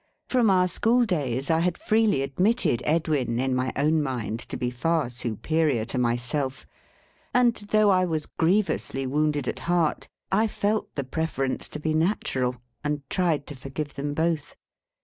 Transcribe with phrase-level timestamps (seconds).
[0.29, 4.71] From our school days I had freely admitted Edwin, in my own mind, to be
[4.71, 6.65] far superior to myself;
[7.35, 12.55] and, though I was grievously wounded at heart, I felt the preference to be natural,
[12.83, 14.55] and tried to forgive them both.